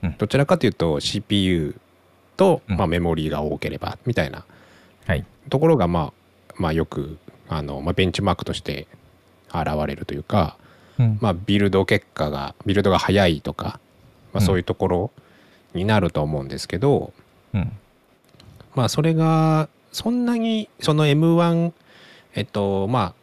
[0.03, 0.15] うん。
[0.17, 1.75] どちらかというと CPU
[2.35, 2.77] と、うん。
[2.77, 4.45] まあ、メモリーが多ければみたいな。
[5.05, 5.25] はい。
[5.49, 7.17] ところがまあまあよく
[7.49, 8.87] あの、まあ、ベンチマークとして
[9.49, 10.57] 現れるというか、
[10.97, 11.17] うん。
[11.21, 13.79] まあ、ビルド結果がビルドが早いとか、
[14.33, 14.41] まあ、うん。
[14.41, 15.11] そういうところ
[15.73, 17.13] になると思うんですけど、
[17.53, 17.71] うん
[18.77, 21.71] まあそれがそんなにその M1
[22.35, 23.13] えっとまあ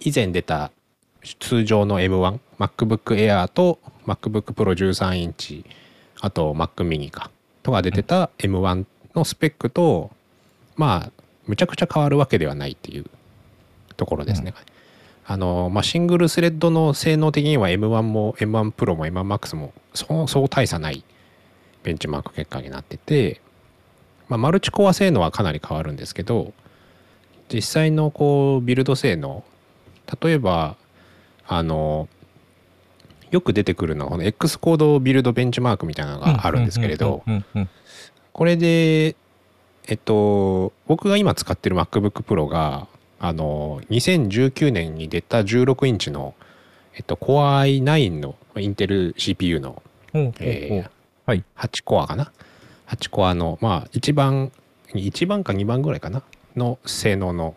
[0.00, 0.72] 以前出た
[1.40, 5.66] 通常の M1MacBook Air と MacBook Pro 13インチ
[6.22, 7.30] あと Mac mini か
[7.62, 10.10] とか出てた M1 のスペックと
[10.76, 13.04] まあむちゃくちゃ変わるわけではないっていう
[13.98, 14.54] ところですね。
[15.26, 21.04] あのまあ、シングルスレッドの性能的には M1 も M1 Pro も M1MAX もそうそう大差ない
[21.82, 23.42] ベンチマーク結果になってて、
[24.28, 26.52] まあ、マルチコア性能はかなり変わるんですけど
[27.52, 29.42] 実際のこうビルド性能
[30.22, 30.76] 例えば
[31.46, 32.08] あの
[33.30, 37.22] よく出てくるのはこの X コードビルドベンチマークみたいなのがあるんですけれど
[38.32, 39.16] これで
[39.86, 42.86] えっと僕が今使ってる MacBook Pro が
[43.20, 46.34] あの2019年に出た16インチの、
[46.94, 50.90] えっと、Core i9 のインテル CPU の、ー
[51.26, 51.44] はい。
[51.56, 52.32] 8コアかな？
[52.88, 54.52] 8コアのまあ一番
[54.94, 56.22] 1番か2番ぐらいかな
[56.56, 57.54] の性能の、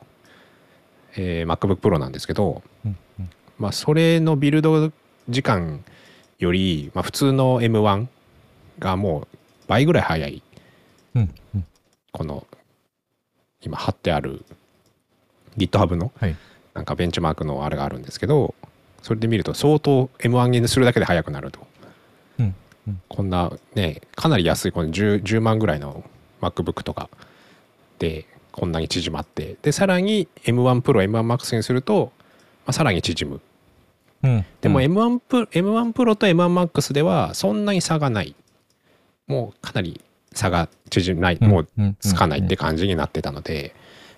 [1.16, 3.30] えー MacBook Pro なんですけど、うんうん。
[3.58, 4.92] まあそれのビルド
[5.30, 5.84] 時間
[6.40, 8.08] より、まあ、普通の M1
[8.80, 10.44] がもう倍ぐらい早い。
[11.16, 11.66] うんうん。
[12.12, 12.46] この
[13.62, 14.44] 今貼ってある
[15.58, 16.36] GitHub のはい。
[16.74, 18.56] なんかベンチマークのあれがあるんですけど
[19.02, 21.60] それで見ると相当 M1 にするだけで速くなると、
[23.08, 26.04] こんなねかなり安いこの 10, 10万ぐらいの
[26.42, 27.10] MacBook とか
[28.00, 32.12] でこんなに縮まってでさらに M1 Pro M1 Max にすると、
[32.66, 33.42] まあ、さらに縮む。
[34.24, 34.46] うん。
[34.62, 34.86] でもうん。
[34.86, 38.36] M1 プロ M1 プロと M1 Max ではそんなに差がない。
[39.28, 40.02] もうかなり
[40.34, 41.68] 差が縮まない、もう
[42.00, 43.74] つかないって感じになってたので、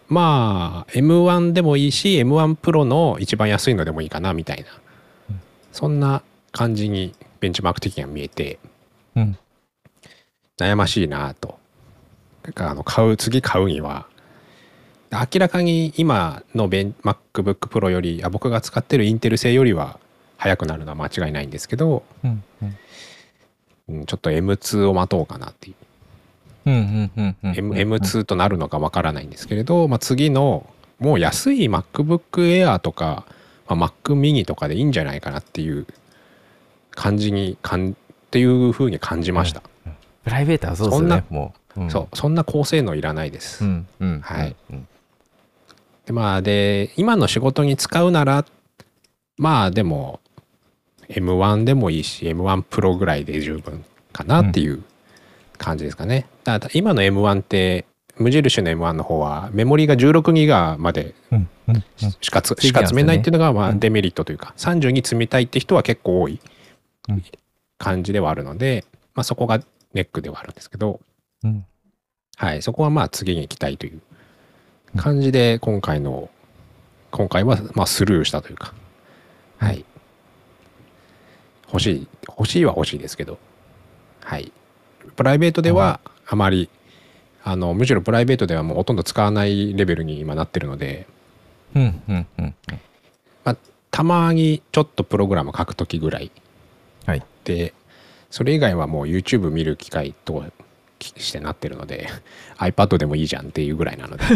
[0.07, 4.65] まあ M1 でもいいし M1 プロの一番安いのでもいいかなみたいな、
[5.29, 5.41] うん。
[5.71, 8.57] そんな感じにベンチマーク的には見えて
[9.17, 9.37] うん。
[10.57, 11.59] 悩ましいなと。
[12.43, 14.05] だからあの買う次買うには
[15.11, 19.99] 明らかに今のベン MacBook Pro よりあ僕が使ってるインテル製よりは
[20.37, 22.77] 速くなるのは間違いないんですけど、うんうん。
[23.89, 25.75] うん、ちょっと M2 を待とうかなっていう。
[26.65, 30.65] うんうんうんうん M- M2 となるのかわからないんですけれど、まあ、次の
[30.99, 33.25] もう安い MacBook Air とか、
[33.67, 35.85] まあ、Mac mini とかでいいんじゃないかなっていう
[36.95, 37.93] 感じにかんっ
[38.31, 39.61] ていうふうに感じました、
[40.23, 41.81] プライベートはそうですよねもう。
[41.81, 41.89] うん。
[41.91, 44.55] そうそんな高性能いらないです、うんうんはい。
[44.71, 44.87] うん。
[46.05, 48.45] でまあで今の仕事に使うなら
[49.37, 50.19] まあでも
[51.09, 54.83] M1 でもいいし M1 プロぐらいで十分かなっていう
[55.57, 56.27] 感じですかね。
[56.43, 57.85] だから今の M1 って
[58.17, 61.83] 無印の M1 の方はメモリが16ギガまでうんうんうん。
[62.21, 63.75] しかつしか積めないっていうのがまうん。
[63.75, 66.33] あデメリットというか32積みたいって人は結構多い。
[66.33, 66.39] うん
[67.77, 69.59] 感じではあるのでまあそこが
[69.93, 70.99] ネックではあるんですけど
[71.43, 71.65] うん。
[72.35, 72.61] はい。
[72.61, 74.01] そこはまあ次に行きたいという
[74.97, 76.29] 感じで今回の
[77.11, 78.73] 今回はまあスルーしたというか
[79.57, 79.85] はい。
[81.67, 83.37] 欲しい欲しいは欲しいですけど
[84.21, 84.51] はい。
[85.15, 86.69] プライベートではあまり
[87.43, 91.07] あのむしろプライベートではもうほとんど使わないレベルに今なってるので
[91.75, 92.55] うんうんうん
[93.91, 96.31] たまにちょっとプログラム書くときぐらい
[97.05, 97.23] はい。
[97.43, 97.73] で
[98.29, 100.43] それ以外はもう YouTube 見る機会と
[100.99, 102.07] してなってるので
[102.57, 104.23] iPad でもいいじゃんっていうぐらいなので。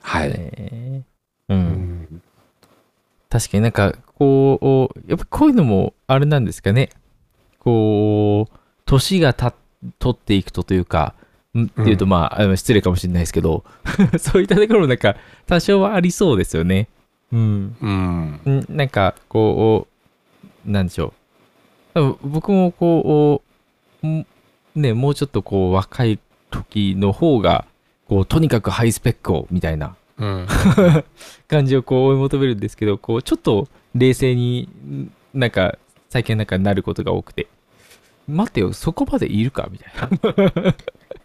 [0.00, 1.02] はい、ね
[1.48, 1.60] ううん。
[1.60, 2.22] ん。
[3.28, 6.90] 確かになんかこうやっぱこういうのもあれなんですかね。
[7.58, 9.52] こう年がた
[9.98, 11.14] 取っていくとというか
[11.56, 13.64] んっていうとまああの失礼かもしれないですけど
[14.18, 16.88] そういったところもなんか多少はありそうですよね
[17.32, 17.76] うん。
[17.80, 18.66] うんん。
[18.68, 19.86] なんかこ
[20.66, 21.12] うなんでしょ
[21.94, 22.16] う。
[22.22, 23.42] 僕もこ
[24.02, 24.26] うん。
[24.74, 26.18] ねもうちょっとこう若い
[26.50, 27.64] 時の方が
[28.08, 29.96] こうとにかくハイスペックをみたいな。
[30.18, 30.46] うん。
[31.48, 37.46] 感じをこう追い求めるんですけどこうちょっと冷静にんなんか最近なんかなることが多くて。
[38.26, 39.68] 待てよそこまでいるか？
[39.70, 40.74] みたいな。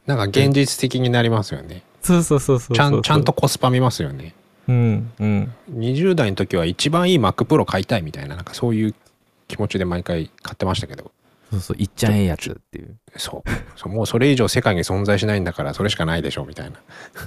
[0.06, 1.84] なんか現実的になりますよね。
[2.02, 4.34] そうそうそうそうちゃんとコスパ見ますよね
[4.68, 5.54] うんうん。
[5.72, 8.96] 20代の時は一番いい Mac Pro 買いたいみたいななんかそういう
[9.48, 11.12] 気持ちで毎回買ってましたけど。
[11.52, 12.98] そうそういっちゃええやつっていう。
[13.16, 13.50] そう。
[13.78, 16.78] そうもうそれ以上世界に存在しないんだからそれしかないでしょみたいな。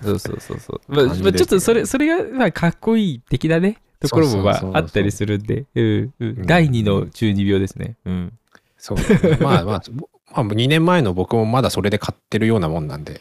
[0.02, 5.66] そうそうそうそう、まあまあちょっとそれそれがまあかっこいい的なねところもまああったりするんで。
[5.74, 6.28] うんううん。
[6.42, 7.96] ん第二の中二病ですね。
[8.04, 8.32] うん。
[8.78, 8.98] そう。
[9.40, 10.08] まあまあぼ
[10.42, 13.20] まあ2年前の僕もまだそれで買ってるようなもんなんで。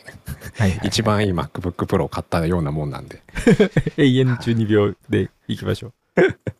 [0.57, 3.21] はい、はい、 一番いい MacBook Pro を買ったようなもんなんで。
[3.97, 5.93] 永遠の中二病でいきましょ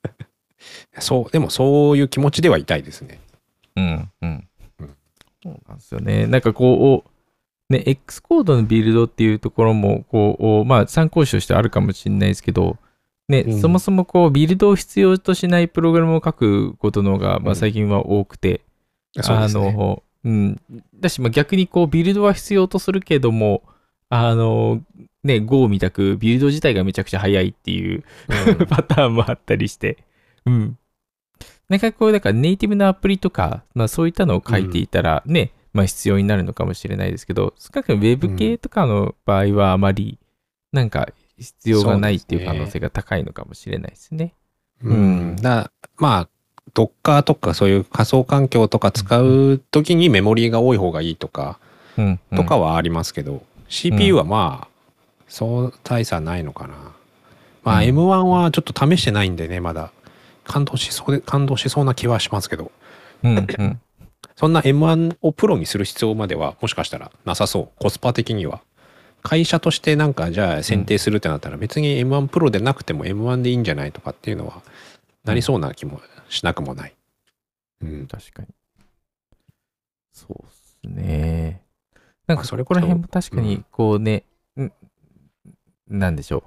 [0.99, 3.19] そうでもそういう気持ちではいたいですね。
[3.75, 4.47] ううんうん。
[4.79, 4.89] うん。
[5.43, 6.27] そうなんですよね。
[6.27, 12.77] なんかこうね X コードのビルドっていうところもこうまあ参考書としてあるかもしれないですけど
[13.27, 13.61] ね、うん。
[13.61, 17.55] そもそもこうビルドを必要としないプログラムを書くことの方が、まあ、うん。
[17.55, 18.61] 最近は多くて、
[19.15, 19.73] うですね。
[19.73, 20.61] の、うん。
[20.99, 23.63] だし、まあ、逆にこう、ビルドは必要とするけども、
[24.09, 24.81] あの、
[25.23, 28.03] ね、Go みたく、ビルド自体がめちゃくちゃ早いっていう
[28.49, 29.97] うん パターンもあったりして、
[30.45, 30.77] うん。
[31.69, 40.19] なんかこう、だからネイティブなアプリとか、まあそういったのを書いていたらね、まあ必要になるのかもしれないですけど、少なくとも Web 系とかの場合はあまり、
[40.71, 44.33] なんか必要がないっていう可能性が高いのかもしれないですね。
[44.83, 46.29] うん、だまあ
[46.75, 51.57] Docker とかそういう仮想環境とか使う時にメモリーが多い方がいいとか、
[52.35, 54.75] とかはありますけど、CPU はまあ
[55.27, 56.75] そう大差ないのかな。
[57.63, 57.87] まあうん。
[57.87, 59.91] M1 はちょっと試してないんでねまだ。
[60.43, 62.71] 感動しそうで感動しそうな気はしますけど。
[64.35, 67.81] そんな M1 をプロにする必要まではもしかしたらなさそう。
[67.81, 68.61] コスパ的には。
[69.23, 74.61] 会社としてなんかじゃあ選定するってなったら別に M1 プロでなくても M1 でいいんじゃないとかっていうのは
[75.25, 76.95] なりそうな気もしなくもない。
[77.81, 78.07] うん。
[78.07, 78.47] 確かに。
[80.11, 81.61] そうっすね。
[82.27, 84.23] なんまあかそれこら辺も確かにうんこうね、
[84.59, 84.71] ん
[85.87, 86.43] なんでしょ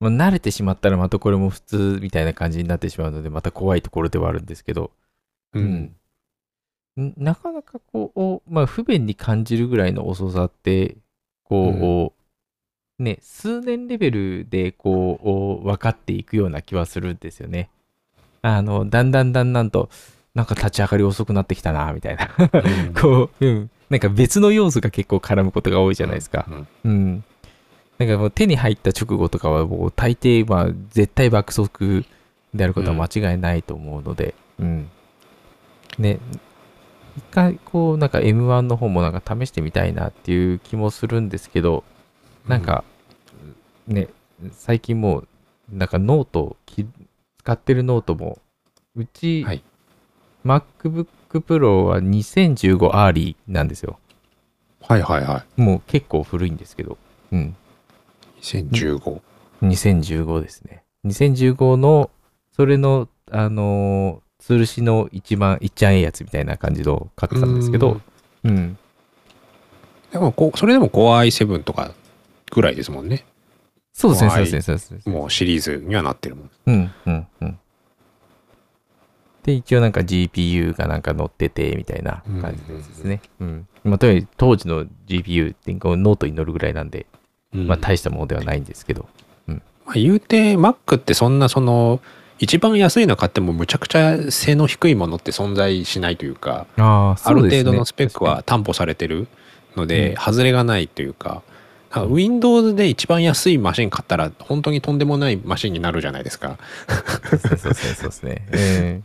[0.00, 0.04] う。
[0.10, 4.90] まあ、慣れてしまったらまたこれも普通みたいな感じになってしまうので、また怖いところではあるんですけど、
[5.52, 5.94] うん。
[7.00, 10.96] んなかなかこう、まあ、不便に感じるぐらいの遅さって、
[11.44, 12.12] こ
[12.98, 17.70] う、ね、数年レベルでこう、分かっていくような気はするんですよね。
[18.42, 19.88] あの、だんだんだんだんと、
[20.34, 22.30] なんか立ち上がり遅くなってきたな、みたいな。
[23.00, 23.70] こう、うん。
[23.88, 26.46] なんか別の要素が結構絡むことが多いじゃないですか。
[26.48, 27.24] うんうん。
[27.98, 32.04] なんかもう手に入った直後とかはもう大抵まあ絶対爆速
[32.54, 34.90] であることは間違いないと思うので、うん。
[35.98, 36.18] ね、
[37.18, 41.84] 一回こうなんか M1 の方もなんか試してみたいなっていう気もするんですけど、
[42.48, 42.84] なんか
[43.86, 44.08] ね、
[44.52, 45.28] 最近もう
[45.70, 46.86] なんかノートき
[47.42, 48.38] 使ってるノートも
[48.94, 49.62] うち、はい
[50.44, 53.98] MacBook Pro は2015 Early なんですよ。
[54.80, 55.60] はいはいはい。
[55.60, 56.98] もう結構古いんですけど。
[57.30, 57.56] うん。
[58.40, 59.20] 2015。
[59.62, 60.82] 2015ですね。
[61.06, 62.10] 2015の、
[62.50, 68.00] それの、あのー吊るしの一番、いっちゃんええやつみたいな感じの買ってたんですけど、
[68.42, 68.76] うん。
[70.10, 71.92] でもこうそれでも Core i7 とか
[72.50, 73.24] ぐらいですもんね。
[73.92, 75.12] そうですね、はいそうですね、そうですね。
[75.12, 76.50] もうシリーズにはなってるもん。
[76.66, 77.58] うん、うん、うん。
[79.42, 83.20] で、一応なんか GPU がなんか乗ってて、みたいな感じですね。
[83.40, 83.66] うん。
[83.84, 87.06] まあ、とにかく当時の GPU ってこうノートに乗るぐらいなんで、
[87.52, 89.06] まあ大したものではないんですけど。
[89.84, 92.00] まあ、言うて Mac ってそんなその
[92.38, 99.28] 一番安いの買ってもむちゃくちゃ性能低いものって存在しないというかああ、ある程度のスペックは担保されてる
[99.76, 101.42] ので、うん外れがないというか
[101.92, 106.58] か Windows で一番安いマシン買ったら本当にとんでもないマシンになるじゃないですか。
[107.30, 108.46] そう、そう、そうですね。
[108.52, 109.00] え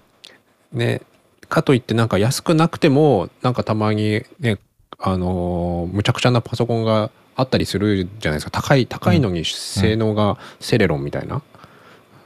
[0.73, 1.01] ね、
[1.49, 4.59] かといってなんか安くなくてもなんかたまにね
[4.99, 11.41] あのーむちゃくちゃなパソコンがあったりするじゃないですか高い高いのに性能がセレロンみたいな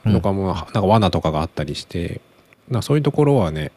[0.06, 2.20] うんとかなんか罠とかがあったりして
[2.68, 3.72] なそういうところはね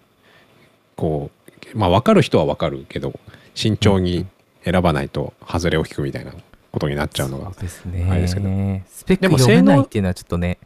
[0.95, 1.29] こ
[1.73, 3.19] うまあ分かる人は分かるけど
[3.53, 4.25] 慎重に
[4.63, 6.33] 選ばないと外れを引くみたいな
[6.75, 8.05] ことになっちゃうのがそうですね。
[8.11, 8.49] あれですけど。
[8.87, 10.57] スペックでも読めない性能っていうのはちょっとね、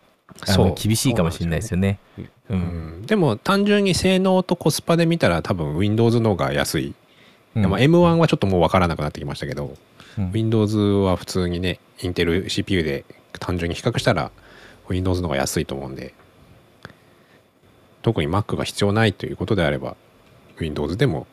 [0.42, 0.68] あそう。
[0.70, 2.00] の厳しいかもしれないですよね。
[2.18, 2.24] う。
[2.50, 2.60] うん。
[3.02, 3.06] ん。
[3.06, 6.96] でも単純に性能とコスパで見たら多分 Windows の方が安い、
[7.56, 7.70] うん。
[7.70, 9.76] まあ、M1 はちょっともう分からなくなってきましたけど、
[10.18, 10.32] うん。
[10.32, 13.06] Windows は普通にねインテル CPU で
[13.40, 14.32] 単純に比較したら
[14.90, 16.14] Windows の方が安いと思うんで。
[18.02, 19.98] 特に Mac が必要ないということであれば
[20.58, 21.28] Windows でも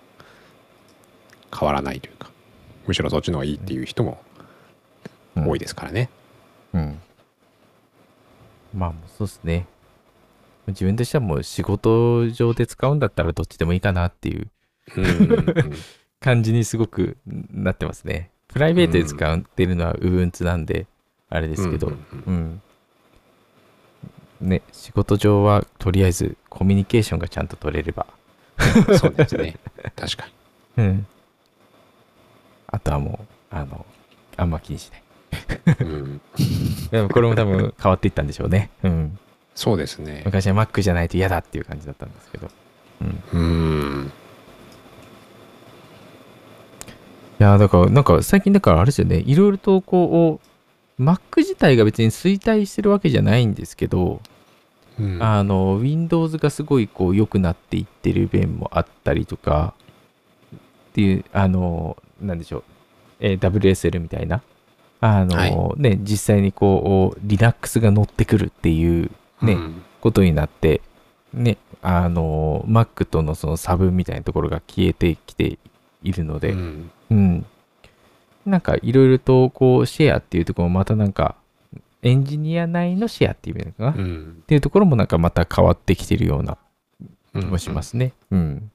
[1.56, 2.30] 変わらないというか
[2.86, 4.18] むしろそっちの方がいいっていう人も
[5.37, 6.09] 多いですからね。
[6.72, 7.01] うん。
[8.75, 9.66] まあ、もうそうですね。
[10.68, 14.51] 自分としてはもう仕事上で使うんだったらどっちでもいいかなっていう
[14.96, 15.75] うんうんうん
[16.20, 18.31] 感じにすごくなってますね。
[18.49, 20.87] プライベートで使ってるのは Ubuntu なんで、
[21.29, 22.62] あれですけど、うんうん
[24.40, 24.49] うん。
[24.49, 28.07] ね、仕事上はとりあえずコミュニケーションがちゃんと取れれば、
[28.59, 29.57] うんそうですね
[29.94, 30.27] 確か
[30.77, 30.85] に。
[30.85, 31.07] うん。
[32.68, 33.87] あとはもう、あの、
[34.37, 35.03] あんま気にしない。
[35.80, 36.20] うん
[36.90, 38.70] でもこれも多分変わっていったんでしょうね。
[38.82, 39.18] うん。
[39.54, 40.22] そうですね。
[40.24, 42.48] 昔は Mac じゃないと嫌だっていう感じだったんですけど。
[43.00, 43.22] うん。
[43.32, 43.38] う
[44.04, 44.12] ん
[47.38, 50.40] いやーだから、なんか最近だからあれですよね、いろいろとこ
[50.98, 54.22] う、Mac 自体が別に衰退してるわけじゃないんですけど、
[54.98, 59.74] うんあの、Windows がすごいこう良くなっていってる面もあったりとか、
[60.54, 60.58] っ
[60.94, 62.64] ていう、あの、なんでしょう、
[63.20, 64.40] えー WSL みたいな、
[65.00, 69.11] あの、はいね、実際にこう、Linux が乗ってくるっていう
[69.42, 70.83] ねうんことになって、
[71.33, 75.58] ね、あの、Mac とのその差分みたいなところが消えてきて
[76.02, 77.46] いるので、うんうん。
[78.44, 81.35] なんかいろいろとこうシェアっていうところもまたなんか
[82.02, 86.56] エンジニア内のシェアっていうのかな、っうんていうところもなんかまた変わってきてるような
[87.35, 88.12] うん気もしますね。
[88.31, 88.71] うん。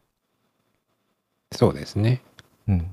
[1.54, 2.22] そうですね。
[2.68, 2.88] うん。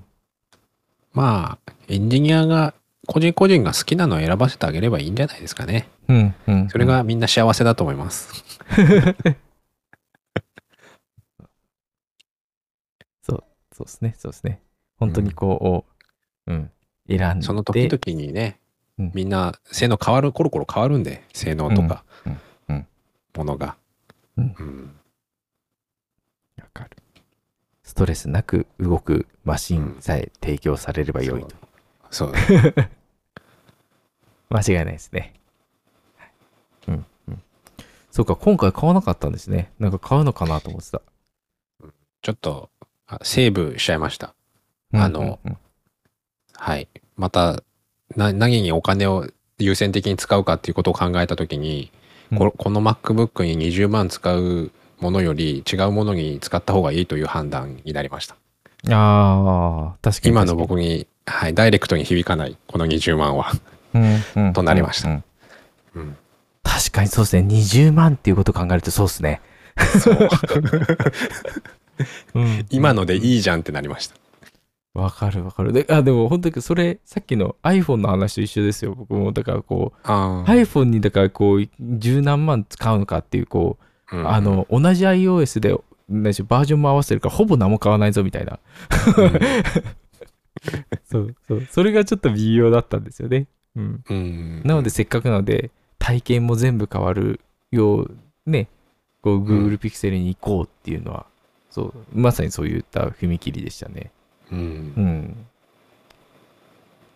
[1.12, 2.74] まあ、エンジニアが、
[3.09, 5.88] 個人個人が好きなのを選ばせてあげればいいんじゃないですかね。
[6.09, 6.34] うん。
[6.46, 6.68] うん。
[6.68, 8.44] それがみんな幸せだと思います。
[13.24, 14.14] そうですね。
[14.18, 14.61] そうですね。
[14.98, 15.86] 本当にこ
[16.46, 16.70] う、うん。
[17.09, 17.46] 選んで。
[17.46, 18.61] その時々にね、
[18.98, 22.86] うんみんな性能変わる、コロコロ変わるんで、性能とかうんうんうん、
[23.36, 23.76] ものが。
[24.36, 24.96] うんうん
[26.59, 26.90] わかる。
[27.84, 31.54] ストレスなく動くマシンさえ提供されればよいと。
[32.11, 32.32] そう。
[34.51, 35.34] 間違いないですね。
[36.88, 37.42] うんうん。
[38.11, 39.70] そうか、今回買わなかったんですね。
[39.78, 41.03] なんか買うのかなと思ってた。
[42.22, 42.70] ちょっと、
[43.07, 44.34] あセーブしちゃいました。
[44.92, 45.59] あのうんうん
[46.61, 46.88] はい。
[47.16, 47.62] また、
[48.16, 49.26] な、何にお金を
[49.59, 51.92] 優先的に使うかっていうことを考えたときに、
[52.32, 54.70] うんここの MacBook に20万使う
[55.01, 58.36] ものより違うものに使った方がいいという判断になりました。
[58.84, 60.32] うんああ、確かに。
[60.32, 63.53] 今の僕に、はい、ダイレクトに響かない、この20万は。
[63.95, 64.01] に、
[64.36, 65.24] うんうんとなりましたうん
[65.95, 66.16] うんうん。
[66.62, 67.49] 確かにそうですね。
[67.49, 69.41] 20万っていうことを考えるとそうですね。
[70.01, 70.28] そう。
[72.34, 74.16] うん 今のでいいじゃんってなりました。
[74.95, 75.72] わかるわかる。
[75.72, 78.95] であでも本当にそれ、さっきの iPhone の話と一緒ですよ。
[78.95, 83.78] 僕も、だからこう、あ iPhone にだからこう、十何万使うのかっていう、こ
[84.12, 88.59] う、うんあ、の、同じ iOS で、バージョンも合わせてるから、ほぼ何も買わないぞみたいな。
[91.05, 91.66] そうそう。
[91.70, 93.47] それがちょっと微妙だったんですよね。
[93.79, 94.05] うん。
[94.09, 94.62] うん。
[94.64, 98.68] なので、せっかくなので、体験も全部変わるよう、ね、
[99.22, 101.26] こう、Google Pixel に行こうっていうのは、
[101.70, 104.11] そう、まさにそういった踏切でしたね。
[104.51, 104.59] うん
[104.97, 105.01] う。
[105.01, 105.47] ん。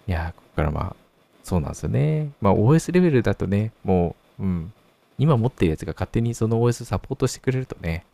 [0.07, 0.97] いやー、ここからまあ、
[1.43, 2.31] そうなんですよね。
[2.41, 4.73] まあ、OS レベルだとね、もう、うん。
[5.19, 8.05] 今持ってるやつが勝手にその OS サポートしてくれるとね、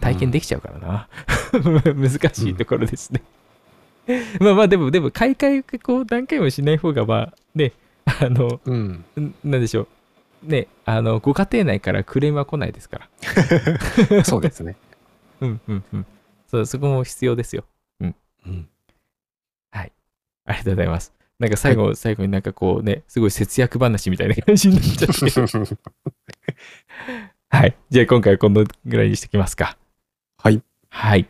[0.00, 1.08] 体験できちゃうからな。
[1.94, 3.22] 難しいところですね。
[4.40, 7.72] まあまあ、でも、でも、買い替え、こう、何回もしない方が、まあ、ね、
[8.04, 9.04] あの、うん。
[9.18, 9.82] んなんでしょ
[10.42, 10.48] う。
[10.50, 13.08] ね、あの、ご家庭内からクレームは来ないですか
[14.08, 14.24] ら。
[14.24, 14.76] そうですね。
[15.40, 16.06] うんうんうん。
[16.46, 17.64] そう、そこも必要ですよ。
[18.00, 18.14] うん。
[20.48, 21.12] ありがとうございます。
[21.38, 25.76] なんか最後、最後になんかこうね、すごい節約話みたいな感じになっちゃって。
[27.50, 27.76] はい。
[27.90, 29.76] じゃあ今回はこのぐらいにしてきますか。
[30.38, 30.62] はい。
[30.88, 31.28] はい。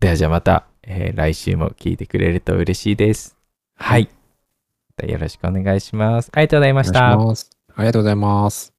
[0.00, 3.36] ではじゃあまた、えー来週も聞いてくれると嬉しいです。
[3.76, 4.08] はい。
[5.06, 6.30] よろしくお願いします。
[6.32, 7.12] ありがとうございました。
[7.74, 8.75] ありがとうございます。